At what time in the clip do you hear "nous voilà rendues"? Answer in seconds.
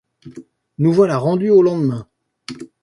0.79-1.51